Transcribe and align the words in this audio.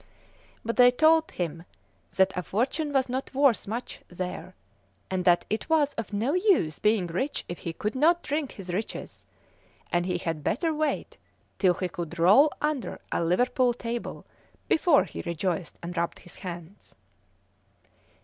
But 0.65 0.77
they 0.77 0.89
told 0.89 1.29
him 1.29 1.61
that 2.15 2.35
a 2.35 2.41
fortune 2.41 2.91
was 2.91 3.07
not 3.07 3.35
worth 3.35 3.67
much 3.67 3.99
there, 4.09 4.55
and 5.11 5.25
that 5.25 5.45
it 5.47 5.69
was 5.69 5.93
of 5.93 6.11
no 6.11 6.33
use 6.33 6.79
being 6.79 7.05
rich 7.05 7.45
if 7.47 7.59
he 7.59 7.71
could 7.73 7.93
not 7.93 8.23
drink 8.23 8.53
his 8.53 8.69
riches, 8.73 9.27
and 9.91 10.07
he 10.07 10.17
had 10.17 10.43
better 10.43 10.73
wait 10.73 11.17
till 11.59 11.75
he 11.75 11.87
could 11.87 12.17
roll 12.17 12.51
under 12.59 12.99
a 13.11 13.23
Liverpool 13.23 13.75
table 13.75 14.25
before 14.67 15.03
he 15.03 15.21
rejoiced 15.23 15.77
and 15.83 15.95
rubbed 15.95 16.17
his 16.17 16.37
hands. 16.37 16.95